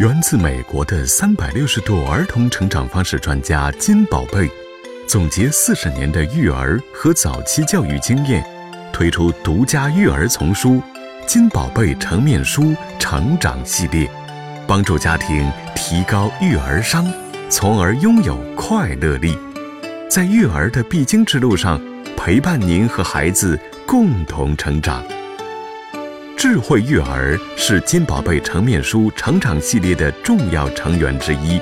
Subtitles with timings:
[0.00, 4.50] 源自美国的三百六十度儿童成长方式专家金宝贝，
[5.06, 8.44] 总结四十年的育儿和早期教育经验，
[8.92, 10.70] 推出独家育儿丛书
[11.28, 14.04] 《金宝贝成面书成长系列》，
[14.66, 17.08] 帮助家庭提高育儿商，
[17.48, 19.38] 从而拥有快乐力，
[20.10, 21.80] 在育儿的必经之路上，
[22.16, 25.04] 陪伴您和孩子共同成长。
[26.36, 31.60] 智慧育儿是金宝贝成面书成长系列的重要成员之一，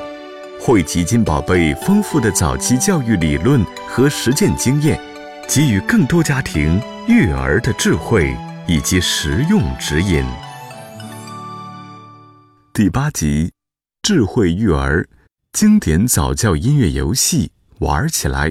[0.58, 4.98] 汇集金宝贝丰富的早期教育理论和实践经验，
[5.46, 8.34] 给予更多家庭育儿的智慧
[8.66, 10.24] 以及实用指引。
[12.72, 13.52] 第八集：
[14.02, 15.06] 智慧育儿，
[15.52, 18.50] 经典早教音乐游戏玩起来。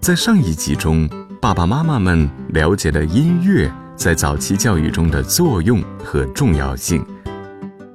[0.00, 1.08] 在上一集中，
[1.42, 3.70] 爸爸妈妈们了解了音乐。
[4.00, 7.04] 在早期教育中的作用和重要性，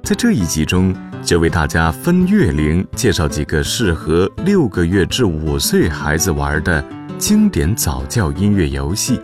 [0.04, 6.84] 在这一集中就为大家分月龄介绍几个适合六个月至五岁孩子玩的
[7.18, 9.20] 经典早教音乐游戏，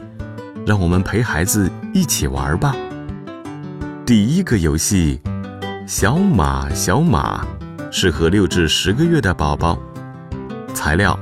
[0.67, 2.75] 让我们陪孩子一起玩吧。
[4.05, 5.21] 第一个游戏
[5.87, 7.45] 《小马小马》，
[7.93, 9.79] 适合六至十个月的宝宝。
[10.75, 11.17] 材料：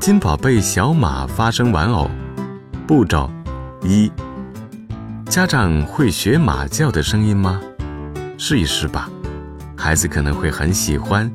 [0.00, 2.10] 金宝贝小马发声玩偶。
[2.88, 3.30] 步骤：
[3.84, 4.10] 一。
[5.30, 7.60] 家长会学马叫的声音吗？
[8.36, 9.08] 试一试吧，
[9.76, 11.30] 孩子可能会很喜欢。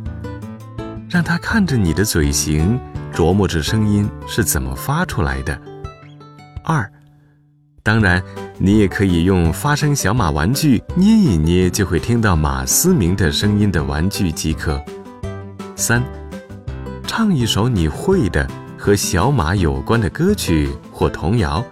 [1.10, 2.78] 让他看着你的嘴型，
[3.14, 5.58] 琢磨着声音是怎么发出来的。
[6.66, 6.92] 二，
[7.84, 8.22] 当然，
[8.58, 14.84] 你也可以用发声小马玩具捏一捏就会听到马嘶鸣的声音的玩具即可。
[15.78, 16.04] 三，
[17.08, 18.46] 唱一首你会的
[18.78, 21.64] 和小马有关的歌曲或童谣。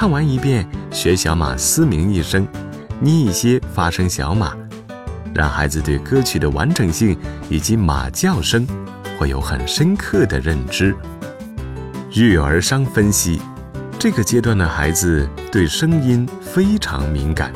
[0.00, 2.48] 唱完一遍，学小马嘶鸣一声，
[3.00, 4.56] 捏一些发声小马，
[5.34, 7.14] 让孩子对歌曲的完整性
[7.50, 8.66] 以及马叫声
[9.18, 10.96] 会有很深刻的认知。
[12.14, 13.42] 育儿商分析，
[13.98, 17.52] 这个阶段的孩子对声音非常敏感，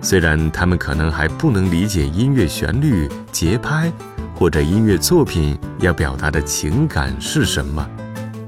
[0.00, 3.92] 虽然他们可能还不能理解音乐旋律、节拍
[4.34, 7.86] 或者音乐作品要表达的情感是什么，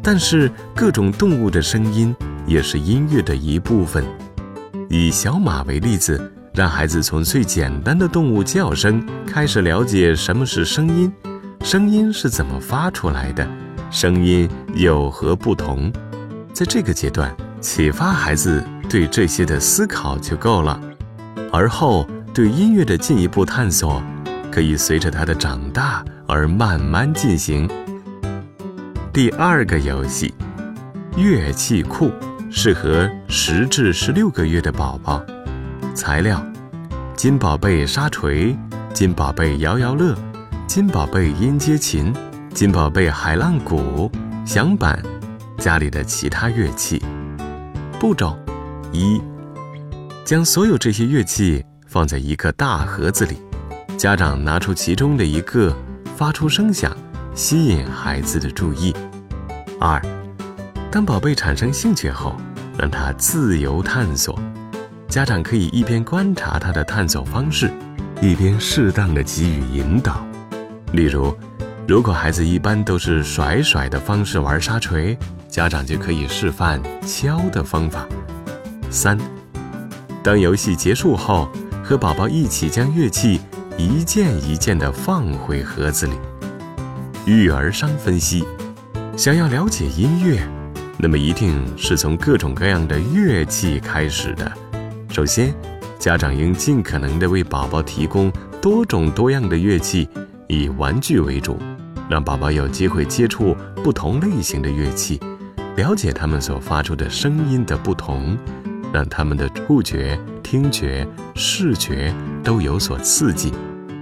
[0.02, 2.16] 但是各种动物的声音。
[2.48, 4.02] 也是音乐的一部分。
[4.88, 11.12] 以小马为例子，让孩子从最简单的动物叫声开始了解什么是声音，
[11.62, 13.46] 声音是怎么发出来的，
[13.90, 15.92] 声音有何不同。
[16.54, 20.80] 在这个阶段，启发孩子对这些的思考就够了。
[21.52, 24.02] 而后，对音乐的进一步探索，
[24.50, 27.68] 可以随着他的长大而慢慢进行。
[29.12, 30.32] 第二个游戏，
[31.14, 32.10] 乐器库。
[32.60, 35.24] 适合十至十六个月的宝宝。
[35.94, 36.44] 材料：
[37.16, 38.58] 金宝贝沙锤、
[38.92, 40.12] 金宝贝摇摇乐、
[40.66, 42.12] 金宝贝音阶琴、
[42.52, 44.10] 金宝贝海浪鼓、
[44.44, 45.00] 响板，
[45.56, 47.00] 家里的其他乐器。
[48.00, 48.36] 步骤：
[48.90, 49.22] 一、
[50.24, 53.36] 将所有这些乐器放在一个大盒子里，
[53.96, 55.72] 家长拿出其中的一个，
[56.16, 56.90] 发出声响，
[57.36, 58.92] 吸引孩子的注意。
[59.80, 60.02] 二。
[60.90, 62.34] 当宝贝产生兴趣后，
[62.78, 64.38] 让他自由探索。
[65.08, 67.70] 家长可以一边观察他的探索方式，
[68.22, 70.24] 一边适当的给予引导。
[70.92, 71.36] 例如，
[71.88, 75.18] 如果孩子一般都是甩甩的方式玩沙锤，
[75.48, 78.06] 家长就可以示范敲的方法。
[78.90, 79.18] 三，
[80.22, 81.48] 当游戏结束后，
[81.82, 83.40] 和宝宝一起将乐器
[83.76, 86.12] 一件一件的放回盒子里。
[87.24, 88.46] 育儿商分析：
[89.16, 90.46] 想要了解音乐。
[91.00, 94.50] 那么一定是从各种各样的乐器开始的。
[95.10, 95.54] 首先，
[95.96, 100.08] 家长应尽可能的为宝宝提供多种多样的乐器，
[100.48, 101.56] 以玩具为主，
[102.10, 105.20] 让宝宝有机会接触不同类型的乐器，
[105.76, 108.36] 了解他们所发出的声音的不同，
[108.92, 113.52] 让他们的触觉、听觉、视觉都有所刺激，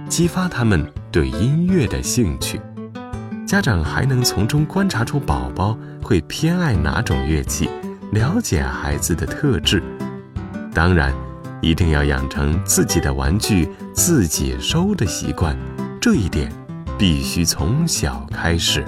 [0.09, 2.59] 激发他们对音乐的兴趣。
[3.47, 7.69] 家长还能从中观察出宝宝会偏爱哪种乐器，
[8.11, 9.81] 了解孩子的特质。
[10.73, 11.13] 当然，
[11.61, 15.57] 一定要养成自己的玩具自己收的习惯，
[16.01, 16.51] 这一点
[16.97, 18.83] 必须从小开始。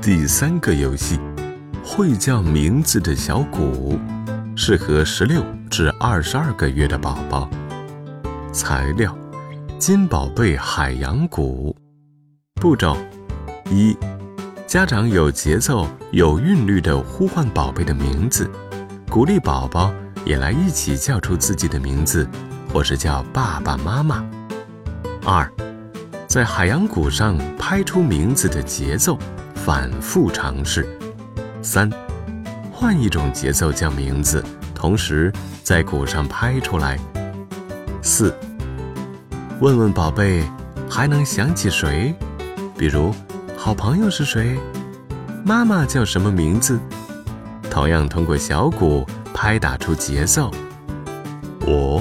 [0.00, 1.20] 第三个游戏，
[1.84, 4.00] 会叫名字的小鼓，
[4.56, 7.46] 适合十六至二十二个月的宝宝。
[8.52, 9.14] 材料：
[9.78, 11.76] 金宝贝海洋鼓。
[12.54, 12.96] 步骤。
[13.70, 13.94] 一，
[14.66, 18.50] 家长有节奏、有韵律地呼唤宝贝的名字，
[19.10, 19.92] 鼓励宝宝
[20.24, 22.26] 也来一起叫出自己的名字，
[22.72, 24.24] 或是叫爸爸妈妈。
[25.24, 25.50] 二，
[26.26, 29.18] 在海洋鼓上拍出名字的节奏，
[29.54, 30.88] 反复尝试。
[31.60, 31.90] 三，
[32.72, 34.42] 换一种节奏叫名字，
[34.74, 35.30] 同时
[35.62, 36.98] 在鼓上拍出来。
[38.00, 38.34] 四，
[39.60, 40.42] 问问宝贝，
[40.88, 42.14] 还能想起谁？
[42.78, 43.12] 比如，
[43.60, 44.56] 好朋友是谁？
[45.44, 46.78] 妈妈叫什么名字？
[47.68, 50.48] 同样通过小鼓拍打出节奏。
[51.66, 52.00] 五，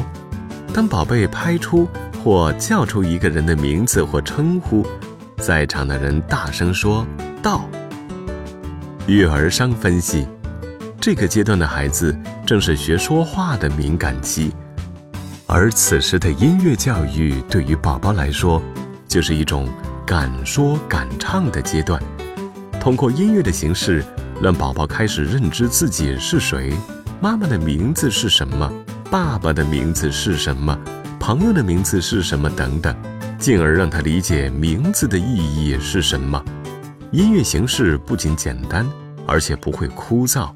[0.71, 1.89] 当宝贝拍出
[2.23, 4.85] 或叫出一个人的名字或称呼，
[5.37, 7.05] 在场的人大声说
[7.41, 7.67] 到。
[9.07, 10.27] 育儿商分析，
[11.01, 12.15] 这个阶段的孩子
[12.45, 14.53] 正是学说话的敏感期，
[15.47, 18.61] 而此时的音乐教育对于宝宝来说，
[19.07, 19.67] 就是一种
[20.07, 22.01] 敢说敢唱的阶段。
[22.79, 24.01] 通过音乐的形式，
[24.41, 26.73] 让宝宝开始认知自己是谁，
[27.19, 28.71] 妈妈的名字是什么，
[29.11, 30.79] 爸爸的名字是什么，
[31.19, 32.95] 朋友的名字是什么等等，
[33.37, 36.41] 进而让他理解名字的意义是什么。
[37.11, 38.89] 音乐形式不仅简单，
[39.27, 40.49] 而且不会枯燥，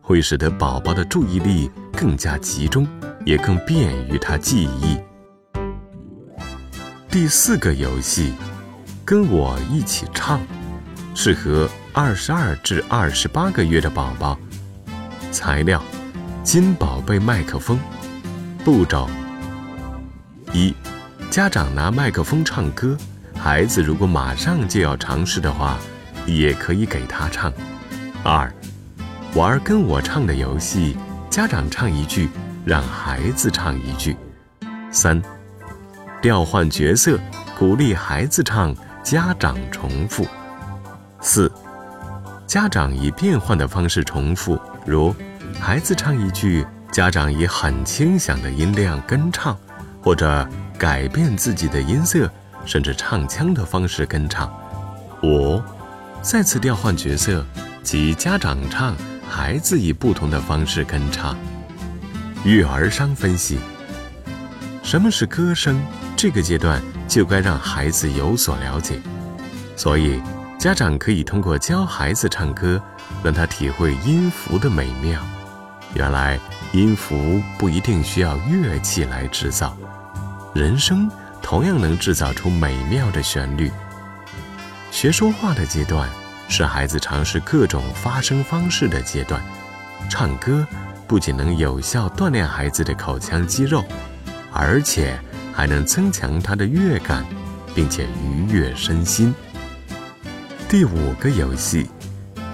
[0.00, 2.88] 会使得宝宝的注意力更加集中，
[3.26, 4.96] 也更便于他记忆。
[7.10, 8.32] 第四个游戏，
[9.04, 10.40] 跟我一起唱。
[11.14, 14.38] 适合二十二至二十八个月的宝宝。
[15.30, 15.82] 材料：
[16.42, 17.78] 金宝贝麦克风。
[18.64, 19.08] 步骤：
[20.52, 20.74] 一、
[21.30, 22.96] 家长拿麦克风唱歌，
[23.36, 25.76] 孩子如果马上就要尝试的话，
[26.26, 27.52] 也可以给他唱。
[28.22, 28.50] 二、
[29.34, 30.96] 玩跟我唱的游戏，
[31.28, 32.30] 家长唱一句，
[32.64, 34.16] 让孩子唱一句。
[34.90, 35.20] 三、
[36.22, 37.18] 调换角色，
[37.58, 38.74] 鼓励孩子唱，
[39.04, 40.26] 家长重复。
[41.20, 41.52] 四，
[42.46, 45.14] 家长以变换的方式重复，如
[45.60, 49.54] 孩子唱一句，家长以很轻响的音量跟唱，
[50.02, 50.48] 或者
[50.78, 52.30] 改变自己的音色，
[52.64, 54.50] 甚至唱腔的方式跟唱。
[55.22, 55.62] 五，
[56.22, 57.44] 再次调换角色，
[57.82, 58.96] 即家长唱，
[59.28, 61.36] 孩子以不同的方式跟唱。
[62.42, 63.58] 育儿商分析：
[64.82, 65.78] 什么是歌声？
[66.16, 69.00] 这个阶段就该让孩子有所了解，
[69.76, 70.20] 所以。
[70.56, 72.80] 家长可以通过教孩子唱歌，
[73.22, 75.20] 让他体会音符的美妙。
[75.92, 76.40] 原来
[76.72, 79.76] 音符不一定需要乐器来制造，
[80.54, 81.10] 人声
[81.42, 83.70] 同样能制造出美妙的旋律。
[84.90, 86.08] 学说话的阶段
[86.48, 89.42] 是孩子尝试各种发声方式的阶段。
[90.08, 90.66] 唱歌
[91.06, 93.84] 不仅能有效锻炼孩子的口腔肌肉，
[94.50, 95.20] 而且
[95.54, 97.24] 还能增强他的乐感，
[97.74, 99.32] 并且愉悦身心。
[100.68, 101.86] 第五个游戏，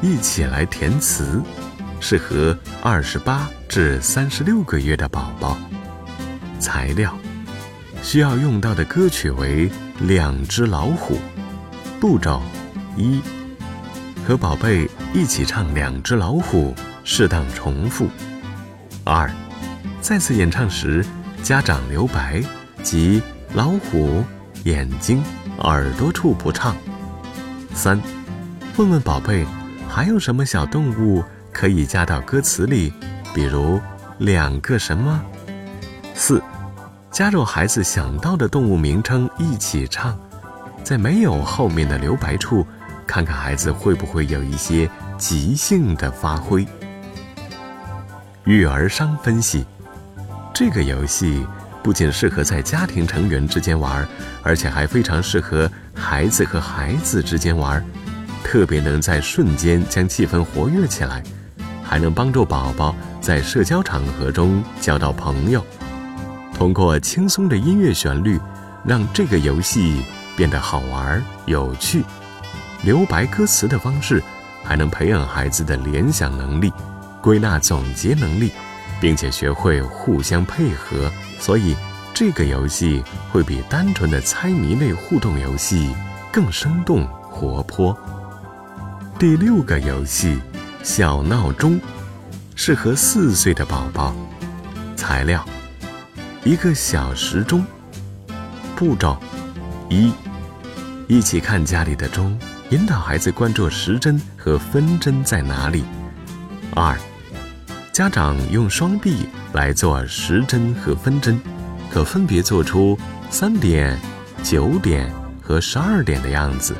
[0.02, 1.40] 一起来填词，
[1.98, 5.56] 适合二十八至三十六个月的宝宝。
[6.58, 7.16] 材料，
[8.02, 9.70] 需要用到的歌曲为
[10.00, 11.14] 《两只老虎》。
[11.98, 12.42] 步骤：
[12.96, 13.20] 一，
[14.28, 18.08] 和宝贝一起唱《两只老虎》，适当重复。
[19.04, 19.30] 二，
[20.02, 21.04] 再次演唱时，
[21.42, 22.42] 家长留白，
[22.82, 23.22] 即
[23.54, 24.24] 老虎
[24.64, 25.22] 眼睛、
[25.58, 26.74] 耳朵处不唱。
[27.74, 28.00] 三，
[28.76, 29.46] 问问宝贝，
[29.88, 31.22] 还有什么小动物
[31.52, 32.92] 可以加到歌词里？
[33.32, 33.80] 比如
[34.18, 35.22] 两个什么？
[36.14, 36.42] 四，
[37.10, 40.18] 加入孩子想到的动物名称一起唱，
[40.82, 42.66] 在没有后面的留白处，
[43.06, 46.66] 看看孩子会不会有一些即兴的发挥。
[48.44, 49.64] 育儿商分析，
[50.52, 51.46] 这个游戏
[51.82, 54.06] 不仅适合在家庭成员之间玩，
[54.42, 55.70] 而且还非常适合。
[55.94, 57.84] 孩子和孩子之间玩，
[58.42, 61.22] 特别能在瞬间将气氛活跃起来，
[61.82, 65.64] 还能帮助宝宝在社交场合中交到朋友。
[66.54, 68.38] 通过轻松的音乐旋律，
[68.84, 70.02] 让这个游戏
[70.36, 72.02] 变得好玩有趣。
[72.82, 74.22] 留白歌词的方式，
[74.64, 76.72] 还能培养孩子的联想能力、
[77.20, 78.52] 归纳总结能力，
[79.00, 81.10] 并且学会互相配合。
[81.40, 81.74] 所以。
[82.12, 85.94] 这个游戏会比单纯的猜谜类互动游戏
[86.30, 87.96] 更生动活泼。
[89.18, 90.38] 第六个游戏，
[90.82, 91.80] 小闹钟，
[92.54, 94.14] 适合四岁的宝宝。
[94.96, 95.42] 材料：
[96.44, 97.64] 一个小时钟。
[98.76, 99.16] 步骤：
[99.88, 100.12] 一，
[101.08, 105.84] 一起看家里的钟，引导孩子关注时针和分针在哪里。
[106.74, 106.98] 二，
[108.00, 111.38] 家长用双臂来做时针和分针。
[111.90, 114.00] 可分别做出三点、
[114.42, 116.74] 九点和十二点的样子，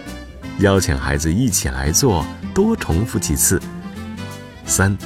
[0.61, 2.25] 邀请孩子一起来做，
[2.55, 3.61] 多重复几次。
[4.65, 4.97] 三，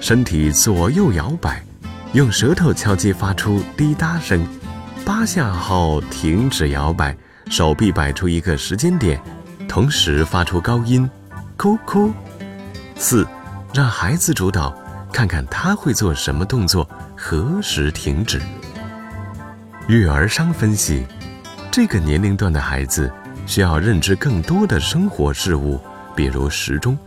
[0.00, 1.62] 身体左右摇摆，
[2.14, 4.44] 用舌头敲击发出滴答声，
[5.04, 7.16] 八下后停止摇摆，
[7.48, 9.22] 手臂摆出一个时间点，
[9.68, 11.08] 同时发出高音
[11.56, 12.12] “哭哭”。
[12.98, 13.24] 四，
[13.72, 14.76] 让孩子主导，
[15.14, 18.42] 看看他会做什么动作，何时停止。
[19.86, 21.06] 育儿商分析，
[21.70, 23.08] 这个年龄段的孩子
[23.46, 25.80] 需要认知更多的生活事物，
[26.16, 26.98] 比如时钟。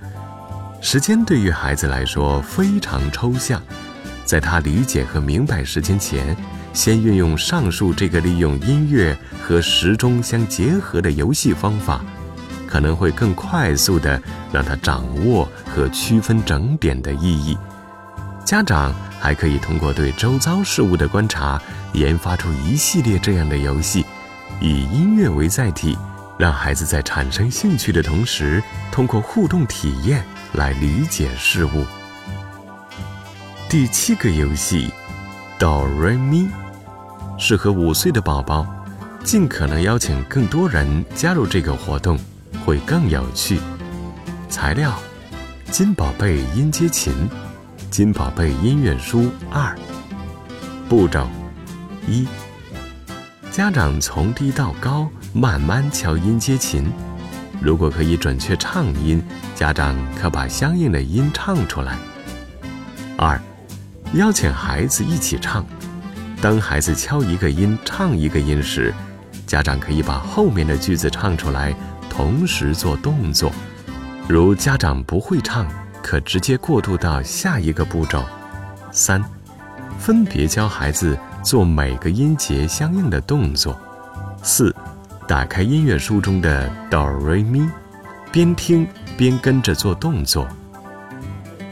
[0.79, 3.61] 时间对于孩子来说非常抽象，
[4.23, 6.33] 在他理解和明白时间前，
[6.71, 11.99] 先运用上述这个利用音乐和时钟相结合的游戏方法，
[12.67, 14.17] 可能会更快速地
[14.49, 17.57] 让他掌握和区分整点的意义。
[18.47, 21.61] 家长还可以通过对周遭事物的观察。
[21.91, 24.05] 研发出一系列这样的游戏，
[24.61, 25.97] 以音乐为载体，
[26.37, 30.23] 让孩子在产生兴趣的同时，通过互动体验
[30.53, 31.85] 来理解事物。
[33.67, 34.89] 第七个游戏
[35.59, 36.47] 哆来咪，
[37.37, 38.65] 适合五岁的宝宝，
[39.25, 42.17] 尽可能邀请更多人加入这个活动，
[42.65, 43.59] 会更有趣。
[44.47, 44.97] 材料：
[45.69, 47.27] 金宝贝音阶琴，
[47.89, 49.75] 金宝贝音乐书二。
[50.89, 51.27] 步骤。
[52.07, 52.27] 一，
[53.51, 56.85] 家长从低到高慢慢敲音阶琴，
[57.61, 59.21] 如果可以准确唱音，
[59.55, 61.97] 家长可把相应的音唱出来。
[63.17, 63.39] 二，
[64.13, 65.65] 邀请孩子一起唱，
[66.41, 68.93] 当孩子敲一个音唱一个音时，
[69.45, 71.73] 家长可以把后面的句子唱出来，
[72.09, 73.51] 同时做动作。
[74.27, 75.67] 如家长不会唱，
[76.07, 78.23] 可直接过渡到下一个步骤。
[78.93, 79.21] 三，
[79.99, 81.17] 分别教孩子。
[81.43, 83.79] 做每个音节相应的动作。
[84.43, 84.75] 四，
[85.25, 87.65] 打开音乐书中的哆瑞咪，
[88.33, 88.85] 边听
[89.15, 90.45] 边跟着做动作。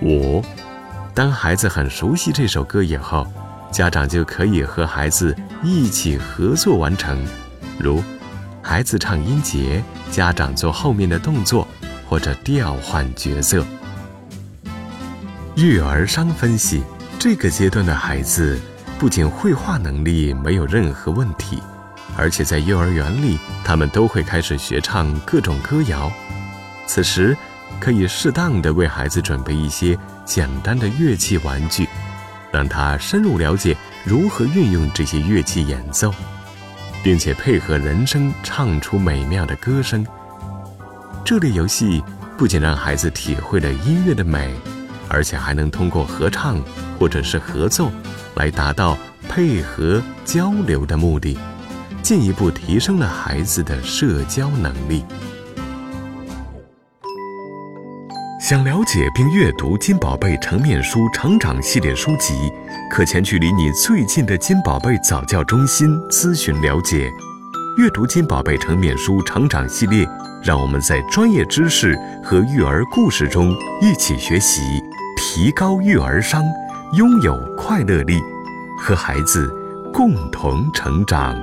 [0.02, 0.42] 五，
[1.14, 3.28] 当孩子很熟悉这首歌以后，
[3.70, 7.22] 家长就可以和孩子一起合作完成，
[7.78, 8.02] 如
[8.62, 11.68] 孩子唱音节，家长做后面的动作，
[12.08, 13.66] 或者调换角色。
[15.56, 16.84] 育儿商分析：
[17.18, 18.60] 这个阶段的孩子。
[18.98, 21.62] 不仅绘画能力没有任何问题，
[22.16, 26.10] 而且在幼儿园里，他们都会开始学唱各种歌谣。
[26.88, 27.36] 此时，
[27.78, 31.86] 可以适当的为孩子准备一些简单的乐器玩具，
[32.54, 36.14] 让他深入了解如何运用这些乐器演奏，
[37.04, 40.08] 并且配合人声唱出美妙的歌声。
[41.26, 42.02] 这类游戏
[42.38, 44.56] 不仅让孩子体会了音乐的美，
[45.10, 46.60] 而且还能通过合唱
[47.00, 47.92] 或者是合奏。
[48.36, 48.98] 来达到
[49.30, 51.38] 配合交流的目的，
[52.02, 55.06] 进一步提升了孩子的社交能力。
[58.42, 62.34] 想了解并阅读金宝贝成面书成长系列书籍，
[62.92, 67.10] 可前去离你最近的金宝贝早教中心咨询了解。
[67.78, 70.08] 阅读金宝贝成面书成长系列，
[70.44, 74.62] 让我们在专业知识和育儿故事中一起学习，
[75.36, 76.42] 提高育儿商。
[76.94, 78.18] 拥有快乐力，
[78.80, 79.54] 和孩子
[79.92, 81.36] 共同成长。